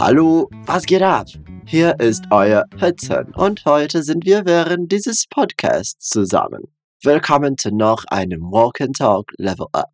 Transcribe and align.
Hallo, 0.00 0.48
was 0.64 0.86
geht 0.86 1.02
ab? 1.02 1.26
Hier 1.66 1.98
ist 1.98 2.22
euer 2.30 2.66
Hudson 2.80 3.34
und 3.34 3.64
heute 3.64 4.04
sind 4.04 4.24
wir 4.24 4.46
während 4.46 4.92
dieses 4.92 5.26
Podcasts 5.26 6.08
zusammen. 6.08 6.68
Willkommen 7.02 7.58
zu 7.58 7.72
noch 7.72 8.04
einem 8.06 8.42
Walk 8.52 8.80
and 8.80 8.96
Talk 8.96 9.32
Level 9.38 9.66
Up. 9.72 9.90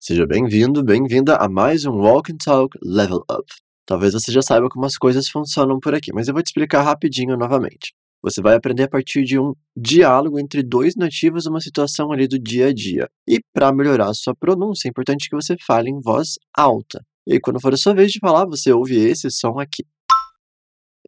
Seja 0.00 0.26
bem-vindo, 0.26 0.82
bem-vinda 0.82 1.36
a 1.36 1.48
mais 1.48 1.84
um 1.84 2.00
Walk 2.00 2.32
and 2.32 2.38
Talk 2.38 2.76
Level 2.82 3.22
Up. 3.30 3.44
Talvez 3.86 4.12
você 4.12 4.32
já 4.32 4.42
saiba 4.42 4.68
como 4.68 4.86
as 4.86 4.96
coisas 4.96 5.28
funcionam 5.28 5.78
por 5.78 5.94
aqui, 5.94 6.12
mas 6.12 6.26
eu 6.26 6.34
vou 6.34 6.42
te 6.42 6.48
explicar 6.48 6.82
rapidinho 6.82 7.36
novamente. 7.36 7.94
Você 8.22 8.42
vai 8.42 8.56
aprender 8.56 8.82
a 8.82 8.88
partir 8.88 9.22
de 9.22 9.38
um 9.38 9.54
diálogo 9.76 10.36
entre 10.36 10.64
dois 10.64 10.96
nativos 10.96 11.46
uma 11.46 11.60
situação 11.60 12.10
ali 12.10 12.26
do 12.26 12.40
dia 12.40 12.70
a 12.70 12.74
dia. 12.74 13.08
E 13.28 13.38
para 13.54 13.72
melhorar 13.72 14.08
a 14.08 14.14
sua 14.14 14.34
pronúncia, 14.34 14.88
é 14.88 14.90
importante 14.90 15.30
que 15.30 15.36
você 15.36 15.56
fale 15.64 15.90
em 15.90 16.00
voz 16.00 16.40
alta. 16.52 17.04
E 17.26 17.38
quando 17.40 17.60
for 17.60 17.72
a 17.72 17.76
sua 17.76 17.94
vez 17.94 18.12
de 18.12 18.18
falar, 18.18 18.46
você 18.46 18.72
ouve 18.72 18.96
esse 18.96 19.30
som 19.30 19.58
aqui. 19.58 19.84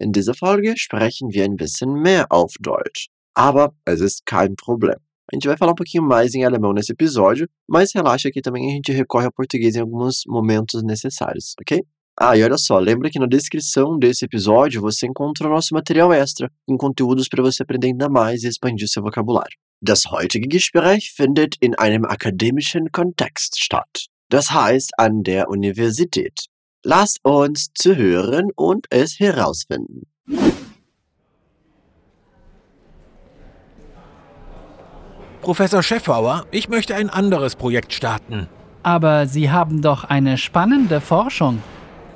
In 0.01 0.11
dieser 0.11 0.35
Folge 0.35 0.75
sprechen 0.77 1.31
wir 1.33 1.45
ein 1.45 1.57
bisschen 1.57 1.93
mehr 2.03 2.27
auf 2.31 2.53
Deutsch. 2.61 3.09
Aber 3.35 3.73
es 3.87 4.01
ist 4.01 4.25
kein 4.27 4.55
Problem. 4.57 4.97
A 5.33 5.37
gente 5.37 5.49
vai 5.49 5.57
falar 5.57 5.73
um 5.73 5.77
pouquinho 5.77 6.05
mais 6.05 6.35
em 6.35 6.45
alemão 6.45 6.73
nesse 6.73 6.93
episódio, 6.93 7.49
mas 7.69 7.93
relaxa 7.95 8.31
que 8.31 8.43
também 8.43 8.71
a 8.71 8.75
gente 8.75 8.93
recorre 8.93 9.27
ao 9.27 9.33
português 9.33 9.75
em 9.75 9.81
alguns 9.81 10.23
momentos 10.27 10.83
necessários, 10.83 11.55
ok? 11.61 11.83
Ah, 12.21 12.37
e 12.37 12.45
olha 12.45 12.59
só, 12.59 12.79
lembra 12.79 13.11
que 13.11 13.19
na 13.19 13.27
descrição 13.27 13.99
desse 13.99 14.25
episódio 14.25 14.81
você 14.81 15.07
encontra 15.07 15.49
o 15.49 15.51
nosso 15.51 15.75
material 15.75 16.13
extra, 16.13 16.51
com 16.67 16.77
conteúdos 16.77 17.27
para 17.27 17.43
você 17.43 17.63
aprender 17.63 17.89
ainda 17.89 18.09
mais 18.09 18.45
e 18.45 18.49
expandir 18.49 18.87
seu 18.87 19.03
vocabulário. 19.03 19.57
Das 19.83 20.05
heutige 20.07 20.47
Gespräch 20.47 21.11
findet 21.11 21.57
in 21.61 21.75
einem 21.79 22.05
akademischen 22.05 22.89
Kontext 22.93 23.57
statt. 23.57 24.14
Das 24.29 24.53
heißt 24.53 24.99
an 24.99 25.23
der 25.23 25.49
Universität. 25.49 26.47
Lasst 26.83 27.19
uns 27.23 27.69
zuhören 27.75 28.51
und 28.57 28.87
es 28.91 29.19
herausfinden. 29.19 30.03
Professor 35.41 35.83
Scheffauer, 35.83 36.47
ich 36.51 36.69
möchte 36.69 36.95
ein 36.95 37.11
anderes 37.11 37.55
Projekt 37.55 37.93
starten. 37.93 38.49
Aber 38.83 39.27
Sie 39.27 39.51
haben 39.51 39.83
doch 39.83 40.05
eine 40.05 40.39
spannende 40.39 41.01
Forschung. 41.01 41.63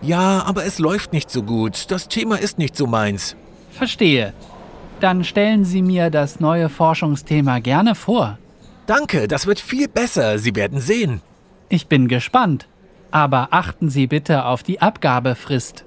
Ja, 0.00 0.42
aber 0.44 0.64
es 0.64 0.78
läuft 0.78 1.12
nicht 1.12 1.30
so 1.30 1.42
gut. 1.42 1.90
Das 1.90 2.08
Thema 2.08 2.36
ist 2.36 2.58
nicht 2.58 2.76
so 2.76 2.86
meins. 2.86 3.36
Verstehe. 3.70 4.32
Dann 5.00 5.24
stellen 5.24 5.64
Sie 5.64 5.82
mir 5.82 6.10
das 6.10 6.40
neue 6.40 6.68
Forschungsthema 6.68 7.58
gerne 7.60 7.94
vor. 7.94 8.38
Danke, 8.86 9.28
das 9.28 9.46
wird 9.46 9.60
viel 9.60 9.88
besser. 9.88 10.38
Sie 10.38 10.54
werden 10.56 10.80
sehen. 10.80 11.20
Ich 11.68 11.86
bin 11.86 12.08
gespannt. 12.08 12.68
Aber 13.10 13.48
achten 13.52 13.88
Sie 13.88 14.06
bitte 14.06 14.44
auf 14.44 14.62
die 14.62 14.80
Abgabefrist. 14.80 15.84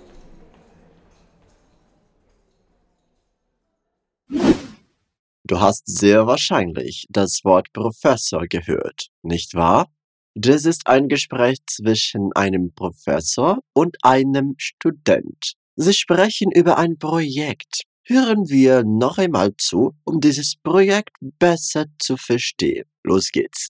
Du 5.43 5.59
hast 5.59 5.83
sehr 5.85 6.27
wahrscheinlich 6.27 7.05
das 7.09 7.43
Wort 7.43 7.73
Professor 7.73 8.47
gehört, 8.47 9.07
nicht 9.21 9.53
wahr? 9.53 9.91
Das 10.33 10.63
ist 10.63 10.87
ein 10.87 11.09
Gespräch 11.09 11.57
zwischen 11.67 12.31
einem 12.33 12.73
Professor 12.73 13.59
und 13.73 13.97
einem 14.01 14.55
Student. 14.57 15.55
Sie 15.75 15.93
sprechen 15.93 16.51
über 16.51 16.77
ein 16.77 16.97
Projekt. 16.97 17.81
Hören 18.05 18.49
wir 18.49 18.83
noch 18.83 19.17
einmal 19.17 19.51
zu, 19.57 19.93
um 20.05 20.21
dieses 20.21 20.55
Projekt 20.55 21.17
besser 21.19 21.85
zu 21.99 22.15
verstehen. 22.17 22.85
Los 23.03 23.29
geht's. 23.31 23.67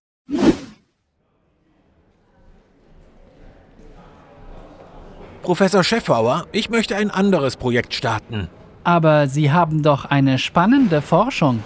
Professor 5.41 5.83
Scheffauer, 5.83 6.45
ich 6.51 6.69
möchte 6.69 6.95
ein 6.95 7.09
anderes 7.09 7.55
Projekt 7.55 7.93
starten. 7.93 8.47
Aber 8.83 9.27
Sie 9.27 9.51
haben 9.51 9.81
doch 9.81 10.05
eine 10.05 10.37
spannende 10.37 11.01
Forschung. 11.01 11.63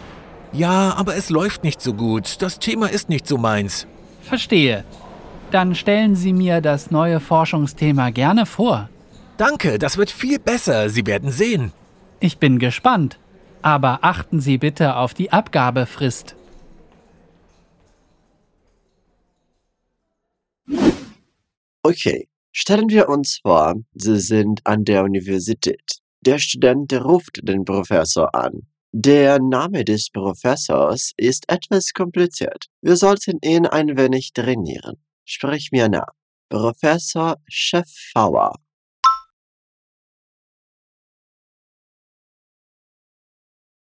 Ja, 0.53 0.94
aber 0.96 1.16
es 1.16 1.30
läuft 1.30 1.63
nicht 1.63 1.81
so 1.81 1.94
gut. 1.94 2.41
Das 2.41 2.59
Thema 2.59 2.88
ist 2.88 3.09
nicht 3.09 3.28
so 3.28 3.38
meins. 3.38 3.85
Verstehe. 4.22 4.85
Dann 5.52 5.75
stellen 5.75 6.16
Sie 6.16 6.31
mir 6.31 6.62
das 6.62 6.91
neue 6.91 7.19
Forschungsthema 7.19 8.09
gerne 8.12 8.46
vor. 8.46 8.90
Danke, 9.38 9.78
das 9.78 9.97
wird 9.97 10.09
viel 10.09 10.40
besser. 10.40 10.90
Sie 10.90 11.06
werden 11.06 11.31
sehen. 11.31 11.74
Ich 12.22 12.38
bin 12.38 12.59
gespannt. 12.59 13.19
Aber 13.62 14.00
achten 14.02 14.40
Sie 14.40 14.58
bitte 14.58 14.96
auf 14.96 15.14
die 15.14 15.34
Abgabefrist. 15.34 16.35
Okay, 21.84 22.28
stellen 22.56 22.90
wir 22.90 23.10
uns 23.10 23.40
vor, 23.44 23.76
Sie 23.94 24.20
sind 24.20 24.66
an 24.66 24.86
der 24.86 25.04
Universität. 25.04 26.00
Der 26.22 26.40
Student 26.40 26.94
ruft 26.94 27.42
den 27.44 27.66
Professor 27.66 28.34
an. 28.34 28.68
Der 28.94 29.40
Name 29.40 29.84
des 29.84 30.10
Professors 30.10 31.12
ist 31.18 31.44
etwas 31.50 31.92
kompliziert. 31.94 32.68
Wir 32.82 32.96
sollten 32.96 33.40
ihn 33.44 33.66
ein 33.66 33.98
wenig 33.98 34.32
trainieren. 34.32 34.96
Sprich 35.26 35.70
mir 35.74 35.90
nach. 35.90 36.14
Professor 36.50 37.36
Scheffauer. 37.50 38.54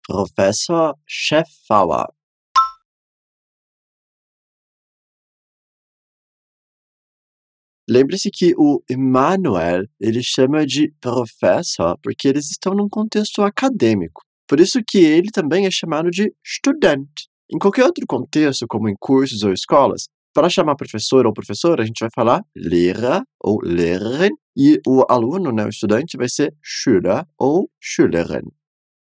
Professor 0.09 0.95
Scheffauer. 1.05 2.16
Lembre-se 7.89 8.31
que 8.33 8.53
o 8.57 8.83
Emmanuel 8.91 9.85
ele 10.01 10.23
chama 10.23 10.67
de 10.67 10.93
professor 11.01 11.97
porque 12.03 12.27
eles 12.27 12.51
estão 12.51 12.75
num 12.75 12.89
contexto 12.89 13.43
acadêmico. 13.43 14.23
Por 14.49 14.59
isso 14.61 14.81
que 14.87 14.99
ele 14.99 15.31
também 15.31 15.67
é 15.67 15.71
chamado 15.71 16.11
de 16.11 16.33
estudante. 16.45 17.29
Em 17.51 17.59
qualquer 17.59 17.85
outro 17.85 18.05
contexto, 18.07 18.67
como 18.69 18.89
em 18.89 18.97
cursos 18.99 19.43
ou 19.45 19.53
escolas, 19.53 20.09
para 20.35 20.51
chamar 20.51 20.77
professor 20.77 21.27
ou 21.27 21.33
professora, 21.33 21.83
a 21.83 21.87
gente 21.87 22.01
vai 22.01 22.11
falar 22.15 22.43
Lehrer 22.55 23.23
ou 23.41 23.59
Lehrerin 23.63 24.35
e 24.57 24.81
o 24.87 25.05
aluno, 25.09 25.53
né, 25.53 25.65
o 25.65 25.69
estudante, 25.69 26.17
vai 26.17 26.29
ser 26.29 26.55
Schüler 26.63 27.25
ou 27.39 27.71
Schülerin. 27.81 28.51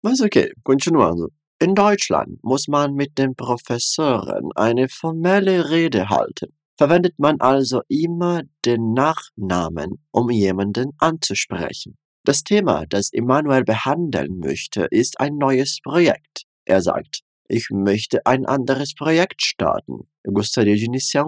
Mas 0.02 0.20
ok, 0.20 0.52
continuando. 0.62 1.32
In 1.60 1.74
Deutschland 1.74 2.38
muss 2.42 2.68
man 2.68 2.94
mit 2.94 3.18
den 3.18 3.34
Professoren 3.34 4.50
eine 4.54 4.88
formelle 4.88 5.68
Rede 5.70 6.08
halten. 6.08 6.55
Verwendet 6.76 7.18
man 7.18 7.40
also 7.40 7.82
immer 7.88 8.42
den 8.64 8.92
Nachnamen, 8.92 10.04
um 10.10 10.30
jemanden 10.30 10.92
anzusprechen. 10.98 11.96
Das 12.24 12.42
Thema, 12.42 12.86
das 12.86 13.10
Immanuel 13.12 13.64
behandeln 13.64 14.38
möchte, 14.38 14.86
ist 14.90 15.20
ein 15.20 15.36
neues 15.38 15.80
Projekt. 15.82 16.42
Er 16.64 16.82
sagt, 16.82 17.20
ich 17.48 17.70
möchte 17.70 18.26
ein 18.26 18.44
anderes 18.44 18.94
Projekt 18.94 19.42
starten. 19.42 20.08
Eu 20.26 20.32
gostaria 20.32 20.74
de 20.74 20.84
iniciar. 20.84 21.26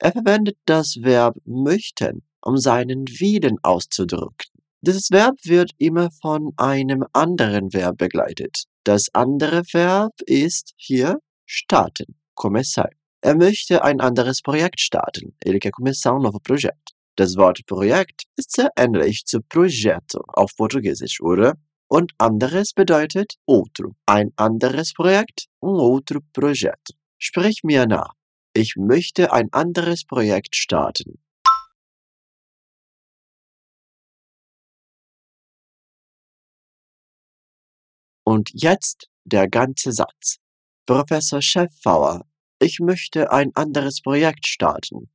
Er 0.00 0.12
verwendet 0.12 0.58
das 0.66 0.96
Verb 1.00 1.36
möchten, 1.44 2.22
um 2.42 2.56
seinen 2.56 3.06
Willen 3.06 3.58
auszudrücken. 3.62 4.50
Dieses 4.80 5.10
Verb 5.10 5.36
wird 5.44 5.72
immer 5.78 6.10
von 6.10 6.52
einem 6.56 7.04
anderen 7.12 7.72
Verb 7.72 7.98
begleitet. 7.98 8.64
Das 8.84 9.08
andere 9.12 9.62
Verb 9.72 10.12
ist 10.26 10.72
hier 10.76 11.20
starten, 11.46 12.14
começar. 12.34 12.97
Er 13.20 13.34
möchte 13.36 13.82
ein 13.82 14.00
anderes 14.00 14.42
Projekt 14.42 14.80
starten. 14.80 15.34
Ele 15.44 15.58
quer 15.58 15.72
começar 15.72 16.14
um 16.14 16.22
novo 16.22 16.38
projeto. 16.38 16.94
Das 17.16 17.36
Wort 17.36 17.66
Projekt 17.66 18.26
ist 18.36 18.52
sehr 18.52 18.70
ähnlich 18.76 19.24
zu 19.26 19.40
Projeto 19.42 20.22
auf 20.28 20.54
Portugiesisch, 20.56 21.20
oder? 21.20 21.54
Und 21.88 22.12
anderes 22.18 22.72
bedeutet 22.74 23.34
outro. 23.44 23.96
Ein 24.06 24.32
anderes 24.36 24.92
Projekt, 24.92 25.46
um 25.58 25.80
outro 25.80 26.20
projeto. 26.32 26.94
Sprich 27.18 27.64
mir 27.64 27.86
nach. 27.86 28.14
Ich 28.54 28.76
möchte 28.76 29.32
ein 29.32 29.52
anderes 29.52 30.04
Projekt 30.04 30.54
starten. 30.54 31.18
Und 38.24 38.50
jetzt 38.52 39.08
der 39.24 39.48
ganze 39.48 39.90
Satz. 39.90 40.36
Professor 40.86 41.42
Scheffauer, 41.42 42.27
ich 42.60 42.80
möchte 42.80 43.30
ein 43.30 43.52
anderes 43.54 44.00
Projekt 44.02 44.46
starten. 44.46 45.10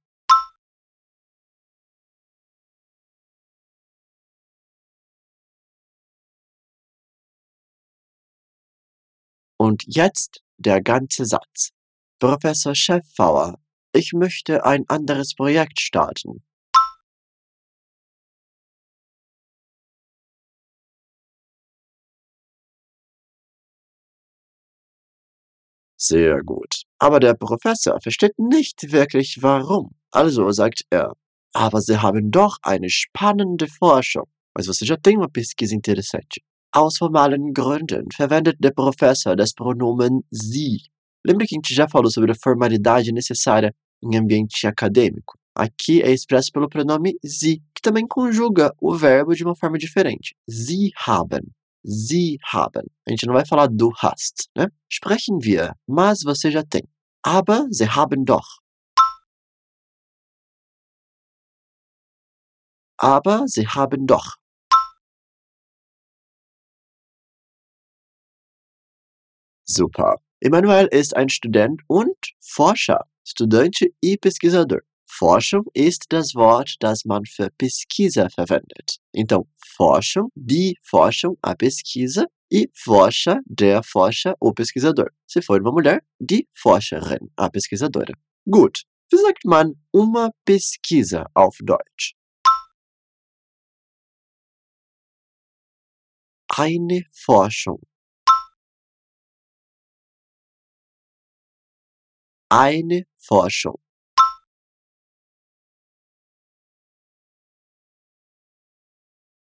Und 9.57 9.83
jetzt 9.87 10.41
der 10.57 10.81
ganze 10.81 11.25
Satz. 11.25 11.71
Professor 12.19 12.75
Scheffauer, 12.75 13.59
ich 13.93 14.13
möchte 14.13 14.65
ein 14.65 14.85
anderes 14.87 15.35
Projekt 15.35 15.79
starten. 15.79 16.43
Sehr 26.05 26.43
gut. 26.43 26.83
Aber 26.99 27.19
der 27.21 27.33
Professor 27.33 27.97
versteht 28.01 28.37
nicht 28.37 28.91
wirklich 28.91 29.37
warum. 29.41 29.91
Also 30.11 30.51
sagt 30.51 30.83
er, 30.89 31.13
aber 31.53 31.79
sie 31.79 31.97
haben 31.97 32.29
doch 32.29 32.57
eine 32.61 32.89
spannende 32.89 33.67
Forschung. 33.67 34.27
Mas 34.53 34.67
você 34.67 34.85
já 34.85 34.97
tem 34.97 35.17
uma 35.17 35.29
pesquisa 35.29 35.73
interessante. 35.73 36.41
Aus 36.73 36.97
formalen 36.97 37.53
Gründen 37.53 38.05
verwendet 38.13 38.57
der 38.59 38.71
Professor 38.71 39.35
das 39.35 39.53
Pronomen 39.53 40.23
sie. 40.29 40.81
Lembra 41.25 41.47
que 41.47 41.55
a 41.55 41.57
gente 41.57 41.73
já 41.73 41.87
falou 41.87 42.11
sobre 42.11 42.31
a 42.31 42.35
formalidade 42.35 43.13
necessária 43.13 43.73
em 44.03 44.17
ambiente 44.17 44.67
acadêmico? 44.67 45.37
Aqui 45.55 46.01
é 46.01 46.11
expresso 46.11 46.51
pelo 46.51 46.67
pronome 46.67 47.15
sie, 47.23 47.61
que 47.73 47.81
também 47.81 48.05
conjuga 48.05 48.73
o 48.81 48.93
verbo 48.93 49.33
de 49.33 49.43
uma 49.45 49.55
forma 49.55 49.77
diferente. 49.77 50.35
Sie 50.49 50.91
haben. 51.07 51.53
Sie 51.83 52.37
haben. 52.43 52.89
A 53.07 53.11
gente 53.11 53.25
não 53.25 53.33
vai 53.33 53.45
falar 53.45 53.67
du 53.67 53.91
hast, 54.01 54.49
né? 54.55 54.67
Sprechen 54.89 55.39
wir, 55.43 55.73
mas 55.87 56.23
você 56.23 56.49
já 56.49 56.63
tem. 56.63 56.83
Aber 57.21 57.67
sie 57.71 57.87
haben 57.87 58.23
doch. 58.25 58.61
Aber 62.97 63.47
sie 63.47 63.67
haben 63.67 64.05
doch. 64.05 64.37
Super. 69.65 70.17
Emanuel 70.39 70.87
ist 70.87 71.15
ein 71.15 71.29
Student 71.29 71.81
und 71.87 72.17
Forscher. 72.39 73.05
Estudante 73.25 73.93
e 74.01 74.17
pesquisador. 74.17 74.81
Forschung 75.15 75.65
ist 75.73 76.05
das 76.09 76.33
Wort, 76.33 76.75
das 76.79 77.05
man 77.05 77.23
für 77.25 77.49
pesquisa 77.51 78.29
verwendet. 78.29 78.97
Então, 79.11 79.47
Forschung, 79.75 80.31
die 80.33 80.75
Forschung, 80.81 81.37
a 81.41 81.53
pesquisa, 81.55 82.25
e 82.49 82.65
Forscher, 82.73 83.39
der 83.45 83.83
Forscher, 83.83 84.35
o 84.39 84.53
pesquisador. 84.53 85.11
Se 85.27 85.41
for 85.41 85.59
uma 85.59 85.71
mulher, 85.71 86.01
die 86.19 86.47
Forscherin, 86.53 87.31
a 87.37 87.49
pesquisadora. 87.49 88.13
Gut. 88.49 88.83
Wie 89.11 89.17
sagt 89.17 89.45
man 89.45 89.75
uma 89.91 90.31
pesquisa 90.45 91.27
auf 91.35 91.57
Deutsch? 91.61 92.15
Eine 96.47 97.03
Forschung. 97.11 97.81
Eine 102.49 103.05
Forschung. 103.17 103.82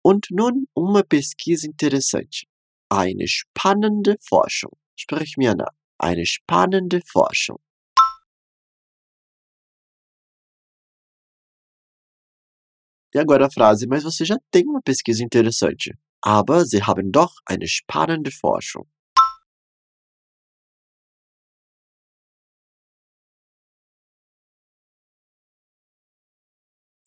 Und 0.03 0.27
nun 0.31 0.67
uma 0.73 1.03
pesquisa 1.03 1.67
interessante. 1.67 2.45
Eine 2.89 3.27
spannende 3.27 4.17
Forschung. 4.21 4.71
Sprich 4.95 5.37
mir 5.37 5.55
nach. 5.55 5.73
Eine 5.99 6.25
spannende 6.25 7.01
Forschung. 7.05 7.59
E 13.13 13.19
agora 13.19 13.47
a 13.47 13.51
frase, 13.51 13.87
mas 13.87 14.03
você 14.03 14.23
já 14.25 14.37
tem 14.49 14.65
uma 14.65 14.81
pesquisa 14.81 15.23
interessante. 15.23 15.97
Aber 16.21 16.65
Sie 16.65 16.81
haben 16.81 17.11
doch 17.11 17.33
eine 17.45 17.67
spannende 17.67 18.31
Forschung. 18.31 18.87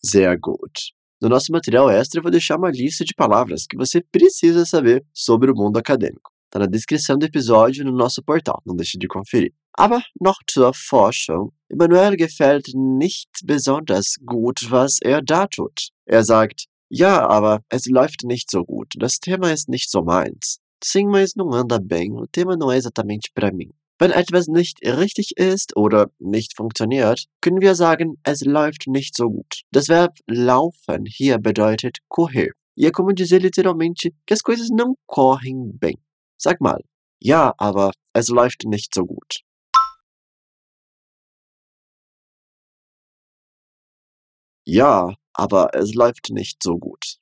Sehr 0.02 0.36
gut. 0.38 0.92
No 1.24 1.30
nosso 1.30 1.50
material 1.50 1.88
extra, 1.88 2.18
eu 2.18 2.22
vou 2.22 2.30
deixar 2.30 2.58
uma 2.58 2.70
lista 2.70 3.02
de 3.02 3.14
palavras 3.14 3.64
que 3.66 3.78
você 3.78 4.02
precisa 4.02 4.66
saber 4.66 5.02
sobre 5.10 5.50
o 5.50 5.54
mundo 5.54 5.78
acadêmico. 5.78 6.30
Está 6.44 6.58
na 6.58 6.66
descrição 6.66 7.16
do 7.16 7.24
episódio 7.24 7.82
no 7.82 7.92
nosso 7.92 8.22
portal, 8.22 8.60
não 8.66 8.76
deixe 8.76 8.98
de 8.98 9.08
conferir. 9.08 9.50
Aber 9.72 10.02
noch 10.20 10.36
zur 10.52 10.74
Forschung. 10.74 11.50
Emanuel 11.70 12.14
gefällt 12.18 12.66
nicht 12.74 13.30
besonders 13.42 14.18
gut, 14.22 14.70
was 14.70 14.98
er 15.02 15.22
da 15.22 15.46
tut. 15.46 15.88
Er 16.06 16.22
sagt, 16.24 16.66
ja, 16.90 17.26
aber 17.26 17.62
es 17.70 17.86
läuft 17.86 18.24
nicht 18.24 18.50
so 18.50 18.62
gut. 18.62 18.92
Das 18.98 19.18
Thema 19.18 19.50
ist 19.50 19.70
nicht 19.70 19.90
so 19.90 20.02
meins. 20.02 20.58
Sim, 20.84 21.06
mas 21.06 21.32
não 21.34 21.54
anda 21.54 21.80
bem. 21.80 22.12
O 22.12 22.26
tema 22.26 22.54
não 22.54 22.70
é 22.70 22.76
exatamente 22.76 23.30
para 23.34 23.50
mim. 23.50 23.70
Wenn 23.98 24.10
etwas 24.10 24.48
nicht 24.48 24.80
richtig 24.82 25.36
ist 25.36 25.76
oder 25.76 26.10
nicht 26.18 26.56
funktioniert, 26.56 27.26
können 27.40 27.60
wir 27.60 27.74
sagen, 27.76 28.18
es 28.24 28.44
läuft 28.44 28.88
nicht 28.88 29.16
so 29.16 29.30
gut. 29.30 29.62
Das 29.70 29.88
Verb 29.88 30.16
laufen 30.26 31.06
hier 31.06 31.38
bedeutet 31.38 31.98
correr. 32.08 32.50
E 32.76 32.86
é 32.86 32.90
como 32.90 33.12
dizer 33.12 33.38
literalmente 33.40 34.12
que 34.26 34.34
as 34.34 34.42
coisas 34.42 34.68
não 34.68 34.96
correm 35.06 35.72
bem. 35.78 35.96
Sag 36.36 36.60
mal, 36.60 36.82
ja, 37.22 37.54
aber 37.56 37.92
es 38.12 38.28
läuft 38.28 38.64
nicht 38.64 38.92
so 38.92 39.06
gut. 39.06 39.42
Ja, 44.66 45.14
aber 45.32 45.70
es 45.74 45.94
läuft 45.94 46.30
nicht 46.30 46.62
so 46.62 46.78
gut. 46.78 47.18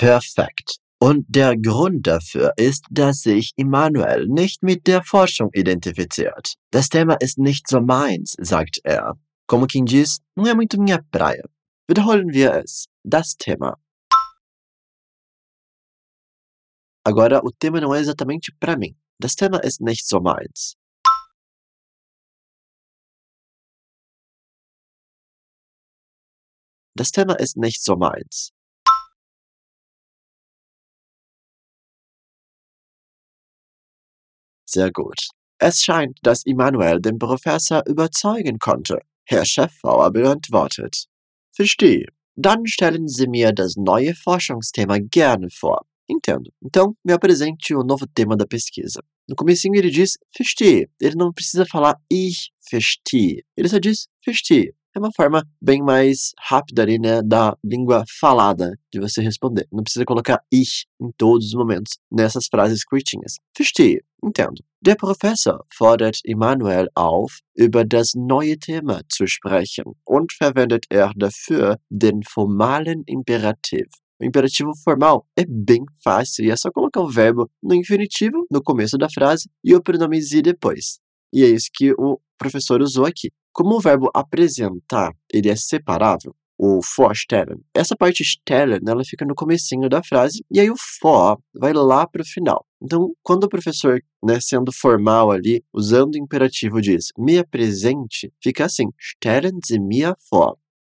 Perfekt. 0.00 0.78
Und 0.98 1.26
der 1.28 1.58
Grund 1.58 2.06
dafür 2.06 2.54
ist, 2.56 2.86
dass 2.90 3.20
sich 3.20 3.52
Immanuel 3.56 4.26
nicht 4.28 4.62
mit 4.62 4.86
der 4.86 5.02
Forschung 5.02 5.50
identifiziert. 5.52 6.54
Das 6.70 6.88
Thema 6.88 7.16
ist 7.20 7.36
nicht 7.36 7.68
so 7.68 7.82
meins, 7.82 8.34
sagt 8.38 8.80
er. 8.82 9.18
Como 9.46 9.66
quem 9.66 9.84
diz, 9.84 10.20
não 10.34 10.46
é 10.46 10.54
muito 10.54 10.80
minha 10.80 11.02
praia. 11.10 11.44
Wiederholen 11.86 12.32
wir 12.32 12.54
es. 12.64 12.86
Das 13.04 13.34
Thema. 13.36 13.78
Agora, 17.04 17.42
o 17.44 17.52
tema 17.52 17.78
não 17.78 17.94
é 17.94 18.00
exatamente 18.00 18.52
para 18.58 18.78
mim. 18.78 18.96
Das 19.20 19.34
Thema 19.34 19.58
ist 19.62 19.82
nicht 19.82 20.06
so 20.06 20.18
meins. 20.18 20.76
Das 26.96 27.10
Thema 27.10 27.34
ist 27.38 27.58
nicht 27.58 27.82
so 27.82 27.96
meins. 27.96 28.50
Sehr 34.72 34.92
gut. 34.92 35.28
Es 35.58 35.82
scheint, 35.82 36.18
dass 36.22 36.46
Immanuel 36.46 37.00
den 37.00 37.18
Professor 37.18 37.82
überzeugen 37.86 38.58
konnte. 38.58 39.00
Herr 39.24 39.44
Chefbauer 39.44 40.12
beantwortet. 40.12 41.06
Verstehe. 41.52 42.06
Dann 42.36 42.66
stellen 42.66 43.08
Sie 43.08 43.26
mir 43.26 43.52
das 43.52 43.74
neue 43.76 44.14
Forschungsthema 44.14 44.98
gerne 45.00 45.48
vor. 45.50 45.84
Entendo. 46.08 46.50
Então, 46.62 46.96
me 47.04 47.12
apresente 47.12 47.74
o 47.74 47.82
novo 47.82 48.06
tema 48.06 48.36
da 48.36 48.46
pesquisa. 48.46 49.02
No 49.28 49.36
comecinho 49.36 49.76
ele 49.76 49.90
diz 49.90 50.16
verstehe. 50.36 50.88
Ele 51.00 51.16
não 51.16 51.32
precisa 51.32 51.66
falar 51.66 52.00
ich 52.08 52.50
verstehe. 52.60 53.44
Ele 53.56 53.68
só 53.68 53.78
diz 53.78 54.08
verstehe. 54.24 54.72
É 54.94 54.98
uma 54.98 55.12
forma 55.14 55.46
bem 55.62 55.82
mais 55.82 56.32
rápida 56.38 56.82
ali, 56.82 56.98
né, 56.98 57.22
da 57.22 57.56
língua 57.64 58.04
falada 58.18 58.76
de 58.92 58.98
você 58.98 59.22
responder. 59.22 59.66
Não 59.70 59.84
precisa 59.84 60.04
colocar 60.04 60.42
ich 60.50 60.84
em 61.00 61.10
todos 61.16 61.46
os 61.46 61.54
momentos 61.54 61.98
nessas 62.10 62.46
frases 62.46 62.84
curtinhas. 62.84 63.34
Verstehe. 63.56 64.02
Entendo. 64.22 64.62
Der 64.82 64.96
Professor 64.96 65.64
fordert 65.72 66.20
Immanuel 66.24 66.88
auf, 66.94 67.38
über 67.56 67.84
das 67.84 68.14
neue 68.14 68.58
Thema 68.58 69.02
zu 69.08 69.26
sprechen 69.26 69.84
und 70.04 70.32
verwendet 70.32 70.86
er 70.90 71.12
dafür 71.14 71.78
den 71.90 72.22
formalen 72.22 73.04
Imperativ. 73.06 73.86
O 74.20 74.24
imperativo 74.24 74.72
formal 74.84 75.26
é 75.34 75.46
bem 75.48 75.82
fácil 76.04 76.50
é 76.50 76.56
só 76.56 76.70
colocar 76.70 77.00
o 77.00 77.08
verbo 77.08 77.50
no 77.62 77.74
infinitivo 77.74 78.46
no 78.50 78.62
começo 78.62 78.98
da 78.98 79.08
frase 79.08 79.48
e 79.64 79.74
o 79.74 79.82
pronome 79.82 80.20
depois. 80.42 80.98
E 81.32 81.42
é 81.42 81.48
isso 81.48 81.70
que 81.72 81.92
o 81.92 82.20
professor 82.36 82.82
usou 82.82 83.06
aqui. 83.06 83.30
Como 83.60 83.76
o 83.76 83.80
verbo 83.80 84.08
apresentar 84.14 85.12
ele 85.30 85.50
é 85.50 85.54
separável, 85.54 86.34
o 86.58 86.80
vorstellen, 86.96 87.60
essa 87.74 87.94
parte 87.94 88.24
stellen 88.24 88.80
ela 88.88 89.04
fica 89.04 89.26
no 89.26 89.34
comecinho 89.34 89.86
da 89.86 90.02
frase 90.02 90.42
e 90.50 90.58
aí 90.58 90.70
o 90.70 90.76
for 90.98 91.38
vai 91.52 91.74
lá 91.74 92.06
para 92.06 92.22
o 92.22 92.24
final. 92.24 92.66
Então, 92.82 93.12
quando 93.22 93.44
o 93.44 93.50
professor, 93.50 94.00
né, 94.24 94.40
sendo 94.40 94.72
formal 94.72 95.30
ali, 95.30 95.62
usando 95.74 96.14
o 96.14 96.18
imperativo 96.18 96.80
diz 96.80 97.08
me 97.18 97.38
apresente, 97.38 98.32
fica 98.42 98.64
assim, 98.64 98.86
stellen 98.98 99.60
Sie 99.62 99.78
mir 99.78 100.14
vor. 100.30 100.56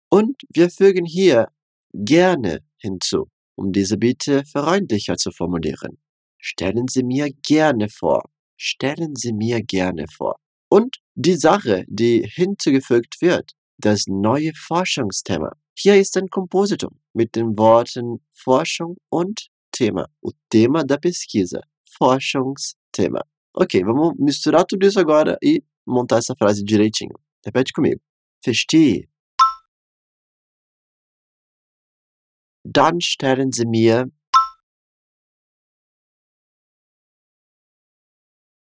Und 0.08 0.36
wir 0.54 0.70
fügen 0.70 1.04
hier 1.04 1.48
gerne 1.92 2.60
hinzu, 2.80 3.26
um 3.58 3.72
diese 3.72 3.96
Bitte 3.96 4.44
freundlicher 4.44 5.16
zu 5.16 5.32
formulieren. 5.32 5.98
Stellen 6.38 6.86
Sie 6.88 7.02
mir 7.02 7.28
gerne 7.44 7.88
vor. 7.88 8.22
Stellen 8.56 9.16
Sie 9.16 9.32
mir 9.32 9.60
gerne 9.64 10.04
vor. 10.16 10.36
Und 10.70 11.01
die 11.14 11.36
Sache, 11.36 11.84
die 11.88 12.26
hinzugefügt 12.26 13.20
wird, 13.20 13.52
das 13.78 14.06
neue 14.06 14.52
Forschungsthema. 14.54 15.56
Hier 15.74 15.96
ist 15.96 16.16
ein 16.16 16.28
Kompositum 16.28 17.00
mit 17.12 17.34
den 17.34 17.56
Worten 17.58 18.24
Forschung 18.32 18.96
und 19.10 19.48
Thema. 19.72 20.06
O 20.20 20.30
tema 20.50 20.84
da 20.84 20.98
pesquisa. 20.98 21.60
Forschungstema. 21.98 23.22
Ok, 23.54 23.82
vamos 23.84 24.14
misturar 24.18 24.64
tudo 24.66 24.86
isso 24.86 25.00
agora 25.00 25.36
e 25.42 25.62
montar 25.86 26.18
essa 26.18 26.34
frase 26.36 26.64
direitinho. 26.64 27.18
Repete 27.44 27.72
comigo. 27.72 28.00
Verstehe. 28.42 29.08
Dann 32.64 33.00
stellen 33.00 33.50
Sie 33.50 33.66
mir 33.66 34.10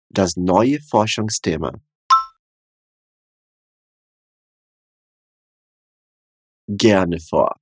das 0.09 0.35
neue 0.37 0.79
Forschungsthema. 0.89 1.73
Gerne 6.77 7.19
vor. 7.19 7.55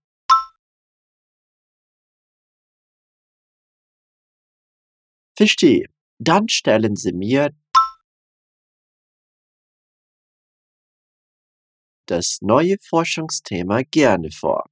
Verstehe. 5.37 5.85
Dann 6.19 6.49
stellen 6.49 6.95
Sie 6.97 7.13
mir 7.13 7.51
das 12.07 12.39
neue 12.41 12.77
Forschungsthema 12.81 13.83
gerne 13.83 14.31
vor. 14.31 14.65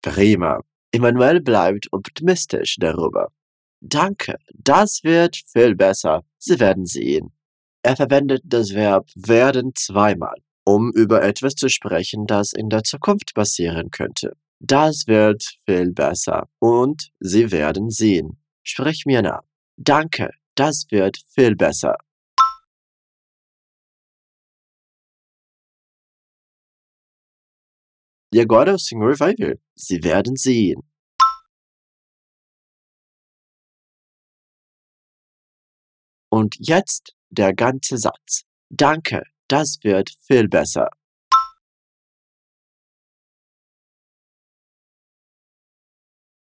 Prima. 0.00 0.60
Emanuel 0.92 1.40
bleibt 1.40 1.92
optimistisch 1.92 2.76
darüber. 2.78 3.32
Danke, 3.80 4.38
das 4.54 5.02
wird 5.02 5.36
viel 5.46 5.74
besser. 5.74 6.22
Sie 6.38 6.58
werden 6.60 6.86
sehen. 6.86 7.33
Er 7.86 7.96
verwendet 7.96 8.42
das 8.46 8.72
Verb 8.74 9.10
werden 9.14 9.74
zweimal, 9.74 10.36
um 10.64 10.90
über 10.94 11.22
etwas 11.22 11.54
zu 11.54 11.68
sprechen, 11.68 12.26
das 12.26 12.54
in 12.54 12.70
der 12.70 12.82
Zukunft 12.82 13.34
passieren 13.34 13.90
könnte. 13.90 14.32
Das 14.58 15.06
wird 15.06 15.44
viel 15.66 15.92
besser 15.92 16.48
und 16.60 17.10
Sie 17.20 17.52
werden 17.52 17.90
sehen. 17.90 18.42
Sprich 18.62 19.04
mir 19.04 19.20
nach. 19.20 19.42
Danke, 19.76 20.30
das 20.54 20.86
wird 20.90 21.18
viel 21.28 21.56
besser. 21.56 21.98
E 28.32 28.40
agora 28.40 28.72
o 28.74 28.78
senhor 28.78 29.14
vai 29.14 29.34
ver. 29.36 29.58
Sie 29.76 30.02
werden 30.02 30.36
sehen. 30.36 30.80
Und 36.30 36.56
jetzt 36.58 37.14
der 37.34 37.54
ganze 37.54 37.98
Satz. 37.98 38.42
Danke, 38.70 39.22
das 39.48 39.78
wird 39.82 40.10
viel 40.26 40.48
besser. 40.48 40.88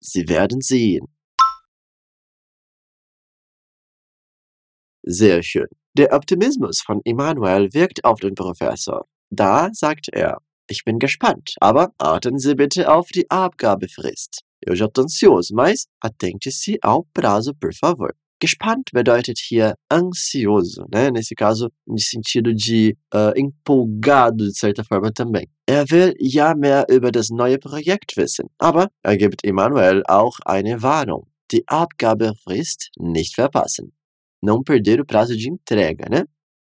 Sie 0.00 0.28
werden 0.28 0.60
sehen. 0.60 1.06
Sehr 5.02 5.42
schön. 5.42 5.68
Der 5.94 6.12
Optimismus 6.12 6.80
von 6.80 7.00
Emanuel 7.04 7.72
wirkt 7.72 8.04
auf 8.04 8.20
den 8.20 8.34
Professor. 8.34 9.06
Da 9.30 9.70
sagt 9.72 10.08
er, 10.12 10.38
ich 10.68 10.84
bin 10.84 10.98
gespannt, 10.98 11.54
aber 11.60 11.92
warten 11.98 12.38
Sie 12.38 12.54
bitte 12.54 12.90
auf 12.92 13.08
die 13.08 13.28
Abgabefrist. 13.30 14.42
Eu 14.66 14.74
já 14.74 14.88
tô 14.88 15.02
ansioso, 15.02 15.54
mas 15.54 15.86
atente-se 16.00 16.78
ao 16.82 17.04
prazo, 17.14 17.54
por 17.54 17.72
favor. 17.72 18.14
Gespannt 18.40 18.92
bedeutet 18.92 19.40
hier 19.40 19.74
ansioso, 19.88 20.86
né? 20.92 21.10
Nesse 21.10 21.34
caso, 21.34 21.70
no 21.86 21.98
sentido 21.98 22.54
de 22.54 22.96
uh, 23.12 23.32
empolgado, 23.34 24.44
de 24.44 24.56
certa 24.56 24.84
forma 24.84 25.10
também. 25.12 25.48
Er 25.66 25.90
will 25.90 26.14
ja 26.20 26.54
mehr 26.54 26.86
über 26.88 27.10
das 27.10 27.30
neue 27.30 27.58
Projekt 27.58 28.16
wissen, 28.16 28.48
aber 28.58 28.90
er 29.02 29.16
gibt 29.16 29.44
Emanuel 29.44 30.04
auch 30.06 30.38
eine 30.44 30.82
Warnung. 30.82 31.26
Die 31.50 31.64
Abgabefrist 31.66 32.90
nicht 32.96 33.34
verpassen. 33.34 33.92
Não 34.40 34.62
perder 34.62 35.00
o 35.00 35.04
prazo 35.04 35.36
de 35.36 35.48
entrega, 35.48 36.08
né? 36.08 36.24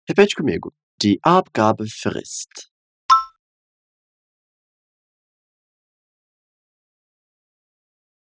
Repete 0.10 0.36
comigo. 0.36 0.74
Die 1.02 1.20
Abgabefrist. 1.22 2.72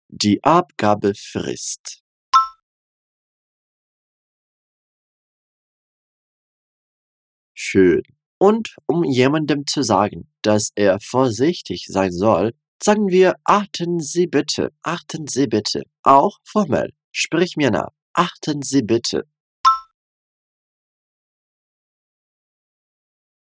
Die 0.08 0.40
Abgabefrist. 0.42 1.99
Schön. 7.72 8.02
Und 8.36 8.74
um 8.86 9.04
jemandem 9.04 9.64
zu 9.64 9.84
sagen, 9.84 10.28
dass 10.42 10.72
er 10.74 10.98
vorsichtig 10.98 11.86
sein 11.86 12.10
soll, 12.10 12.52
sagen 12.82 13.06
wir 13.10 13.36
achten 13.44 14.00
Sie 14.00 14.26
bitte, 14.26 14.72
achten 14.82 15.28
Sie 15.28 15.46
bitte, 15.46 15.82
auch 16.02 16.38
formell. 16.42 16.92
Sprich 17.12 17.56
mir 17.56 17.70
nach. 17.70 17.92
Achten 18.12 18.62
Sie 18.62 18.82
bitte. 18.82 19.22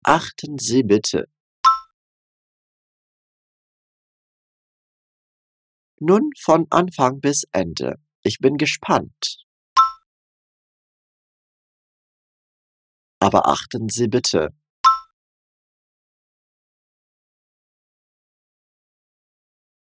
Achten 0.02 0.58
Sie 0.58 0.82
bitte. 0.82 1.28
Nun 6.00 6.32
von 6.40 6.66
Anfang 6.70 7.20
bis 7.20 7.44
Ende. 7.52 8.00
Ich 8.24 8.38
bin 8.40 8.56
gespannt. 8.56 9.47
Aber 13.20 13.48
achten 13.48 13.88
Sie 13.88 14.08
bitte. 14.08 14.50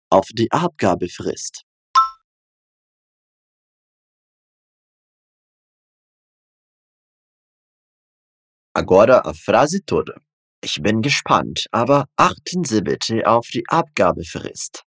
Auf 0.09 0.27
die 0.33 0.51
Abgabefrist. 0.51 1.63
Agora 8.75 9.19
a 9.19 9.33
frase 9.33 9.85
toda. 9.85 10.15
Ich 10.63 10.81
bin 10.81 11.01
gespannt, 11.01 11.67
aber 11.71 12.05
achten 12.15 12.63
Sie 12.63 12.81
bitte 12.81 13.27
auf 13.27 13.47
die 13.47 13.63
Abgabefrist. 13.67 14.83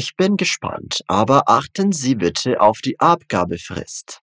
Ich 0.00 0.14
bin 0.14 0.36
gespannt, 0.36 1.00
aber 1.08 1.48
achten 1.48 1.90
Sie 1.90 2.14
bitte 2.14 2.60
auf 2.60 2.78
die 2.78 3.00
Abgabefrist. 3.00 4.20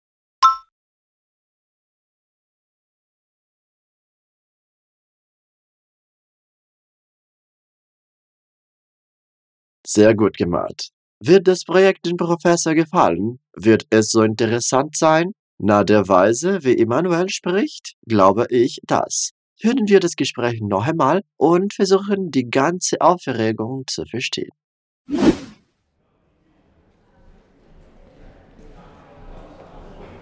Sehr 9.85 10.15
gut 10.15 10.37
gemacht. 10.37 10.91
Wird 11.19 11.49
das 11.49 11.65
Projekt 11.65 12.07
dem 12.07 12.19
Professor 12.19 12.77
gefallen? 12.77 13.41
Wird 13.57 13.85
es 13.91 14.11
so 14.13 14.23
interessant 14.23 14.97
sein? 14.97 15.33
Na, 15.59 15.83
der 15.83 16.07
Weise, 16.07 16.63
wie 16.63 16.79
Emanuel 16.79 17.29
spricht, 17.31 17.95
glaube 18.07 18.47
ich 18.49 18.79
das. 18.85 19.33
Hören 19.61 19.89
wir 19.89 19.99
das 19.99 20.15
Gespräch 20.15 20.61
noch 20.61 20.87
einmal 20.87 21.23
und 21.37 21.75
versuchen, 21.75 22.31
die 22.31 22.49
ganze 22.49 23.01
Aufregung 23.01 23.83
zu 23.89 24.05
verstehen. 24.07 24.53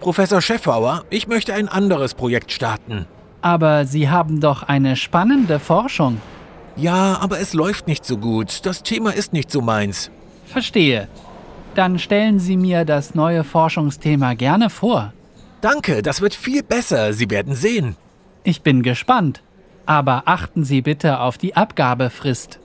Professor 0.03 0.41
Schäffauer, 0.43 1.05
ich 1.11 1.29
möchte 1.29 1.55
ein 1.55 1.69
anderes 1.69 2.15
Projekt 2.15 2.51
starten. 2.51 3.07
Aber 3.41 3.87
Sie 3.87 4.11
haben 4.11 4.41
doch 4.41 4.65
eine 4.65 4.97
spannende 4.97 5.61
Forschung. 5.61 6.21
Ja, 6.75 7.19
aber 7.21 7.39
es 7.39 7.55
läuft 7.55 7.87
nicht 7.87 8.05
so 8.05 8.17
gut. 8.17 8.67
Das 8.67 8.83
Thema 8.83 9.15
ist 9.15 9.33
nicht 9.33 9.53
so 9.53 9.61
meins. 9.61 10.11
Verstehe. 10.47 11.07
Dann 11.77 12.01
stellen 12.01 12.41
Sie 12.41 12.57
mir 12.57 12.85
das 12.85 13.15
neue 13.15 13.45
Forschungsthema 13.45 14.35
gerne 14.35 14.71
vor. 14.71 15.13
Danke, 15.61 16.03
das 16.03 16.21
wird 16.21 16.35
viel 16.35 16.65
besser. 16.65 17.13
Sie 17.13 17.31
werden 17.31 17.55
sehen. 17.55 17.95
Ich 18.43 18.63
bin 18.63 18.83
gespannt. 18.83 19.41
Aber 19.87 20.25
achten 20.27 20.65
Sie 20.65 20.83
bitte 20.83 21.21
auf 21.21 21.39
die 21.39 21.55
Abgabefrist. 21.55 22.59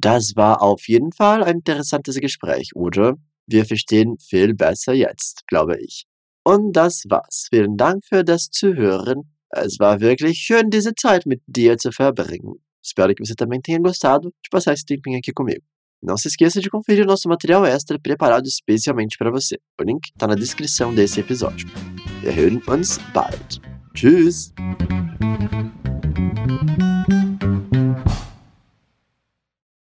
Das 0.00 0.34
war 0.34 0.62
auf 0.62 0.88
jeden 0.88 1.12
Fall 1.12 1.44
ein 1.44 1.56
interessantes 1.56 2.16
Gespräch, 2.16 2.70
oder? 2.74 3.16
Wir 3.46 3.66
verstehen 3.66 4.16
viel 4.18 4.54
besser 4.54 4.94
jetzt, 4.94 5.46
glaube 5.46 5.76
ich. 5.78 6.06
Und 6.42 6.72
das 6.72 7.04
war's. 7.08 7.48
Vielen 7.50 7.76
Dank 7.76 8.02
für 8.06 8.24
das 8.24 8.48
Zuhören. 8.50 9.30
Es 9.50 9.78
war 9.78 10.00
wirklich 10.00 10.38
schön, 10.38 10.70
diese 10.70 10.94
Zeit 10.94 11.26
mit 11.26 11.42
dir 11.46 11.76
zu 11.76 11.92
verbringen. 11.92 12.54
Espero 12.82 13.14
que 13.14 13.22
você 13.22 13.34
também 13.34 13.60
tenha 13.60 13.78
gostado 13.78 14.32
de 14.42 14.48
passar 14.50 14.72
esse 14.72 14.86
tempinho 14.86 15.18
aqui 15.18 15.32
comigo. 15.32 15.62
Não 16.02 16.16
se 16.16 16.28
esqueça 16.28 16.62
de 16.62 16.70
conferir 16.70 17.04
o 17.04 17.06
nosso 17.06 17.28
material 17.28 17.66
extra 17.66 17.98
preparado 17.98 18.46
especialmente 18.46 19.18
para 19.18 19.30
você. 19.30 19.58
O 19.78 19.84
link 19.84 20.06
está 20.06 20.26
na 20.26 20.34
descrição 20.34 20.94
desse 20.94 21.20
episódio. 21.20 21.68
Wir 22.22 22.34
hören 22.34 22.62
uns 22.66 22.96
bald. 23.12 23.60
Tschüss! 23.92 24.54